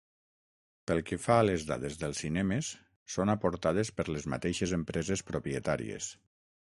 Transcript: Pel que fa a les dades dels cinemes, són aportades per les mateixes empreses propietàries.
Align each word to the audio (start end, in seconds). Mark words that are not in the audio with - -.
Pel 0.91 1.01
que 1.09 1.17
fa 1.25 1.35
a 1.41 1.43
les 1.49 1.65
dades 1.71 1.99
dels 2.03 2.21
cinemes, 2.23 2.69
són 3.15 3.33
aportades 3.35 3.91
per 3.99 4.07
les 4.15 4.25
mateixes 4.35 4.73
empreses 4.79 5.23
propietàries. 5.29 6.09